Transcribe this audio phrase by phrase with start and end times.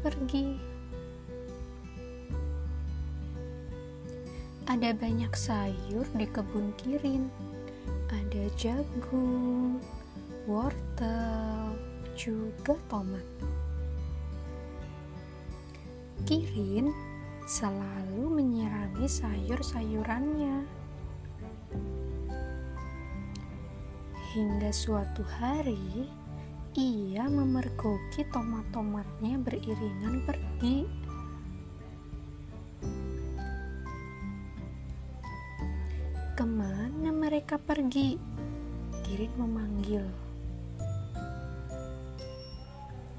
[0.00, 0.56] pergi.
[4.64, 7.28] Ada banyak sayur di kebun Kirin.
[8.08, 9.76] Ada jagung,
[10.48, 11.76] wortel,
[12.16, 13.28] juga tomat.
[16.24, 16.88] Kirin
[17.44, 20.64] selalu menyirami sayur-sayurannya.
[24.32, 26.08] Hingga suatu hari,
[26.78, 30.86] ia memergoki tomat-tomatnya beriringan pergi.
[36.38, 38.14] Ke mana mereka pergi?
[39.02, 40.06] Kirin memanggil.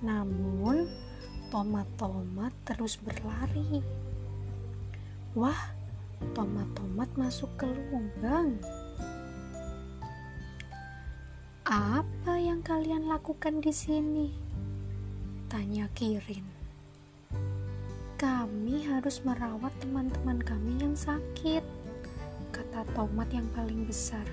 [0.00, 0.88] Namun,
[1.52, 3.84] tomat-tomat terus berlari.
[5.36, 5.76] Wah,
[6.32, 8.56] tomat-tomat masuk ke lubang.
[11.62, 14.34] Apa yang kalian lakukan di sini?
[15.46, 16.42] Tanya Kirin.
[18.18, 21.62] Kami harus merawat teman-teman kami yang sakit,
[22.50, 24.26] kata tomat yang paling besar.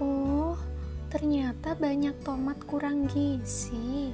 [0.00, 0.56] Oh,
[1.12, 4.08] ternyata banyak tomat kurang gizi.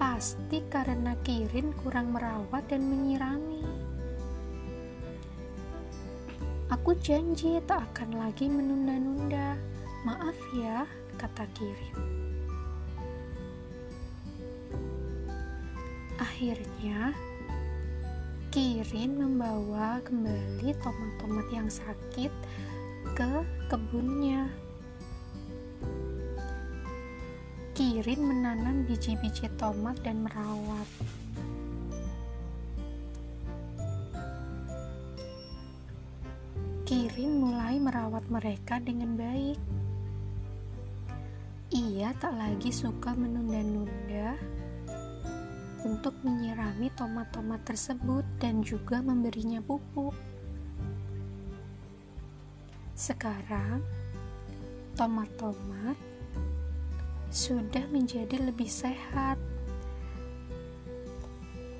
[0.00, 3.68] Pasti karena Kirin kurang merawat dan menyirami.
[6.72, 9.60] Aku janji tak akan lagi menunda-nunda.
[10.06, 10.86] Maaf ya,
[11.18, 11.98] kata Kirin.
[16.22, 17.10] Akhirnya,
[18.54, 22.30] Kirin membawa kembali tomat-tomat yang sakit
[23.18, 23.30] ke
[23.66, 24.46] kebunnya.
[27.74, 30.86] Kirin menanam biji-biji tomat dan merawat.
[36.88, 39.60] Kirin mulai merawat mereka dengan baik.
[41.68, 44.32] Ia tak lagi suka menunda-nunda
[45.84, 50.16] untuk menyirami tomat-tomat tersebut dan juga memberinya pupuk.
[52.96, 53.84] Sekarang,
[54.96, 56.00] tomat-tomat
[57.28, 59.36] sudah menjadi lebih sehat.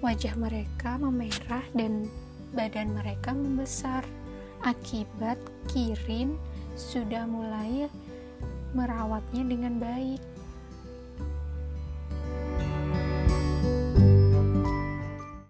[0.05, 2.05] Wajah mereka memerah dan
[2.53, 4.05] badan mereka membesar
[4.65, 5.39] akibat
[5.71, 6.39] Kirin
[6.79, 7.91] sudah mulai
[8.73, 10.23] merawatnya dengan baik.